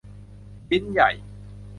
[0.67, 1.09] ชิ้นใหญ่